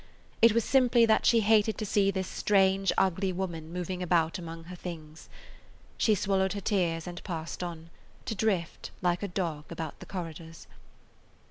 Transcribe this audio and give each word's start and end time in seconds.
It 0.41 0.53
was 0.53 0.63
simply 0.63 1.05
that 1.05 1.27
she 1.27 1.41
hated 1.41 1.77
to 1.77 1.85
see 1.85 2.09
this 2.09 2.27
strange, 2.27 2.91
ugly 2.97 3.31
woman 3.31 3.71
moving 3.71 4.01
about 4.01 4.39
among 4.39 4.63
her 4.63 4.75
things. 4.75 5.29
She 5.95 6.15
swallowed 6.15 6.53
her 6.53 6.59
tears 6.59 7.05
and 7.05 7.23
passed 7.23 7.61
on, 7.61 7.91
to 8.25 8.33
drift, 8.33 8.89
like 9.03 9.21
a 9.21 9.27
dog, 9.27 9.65
about 9.71 9.99
the 9.99 10.07
corridors. 10.07 10.65